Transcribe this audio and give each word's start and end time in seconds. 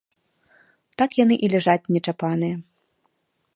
Так 1.01 1.09
яны 1.23 1.35
і 1.47 1.51
ляжаць 1.55 1.89
нечапаныя. 1.97 2.55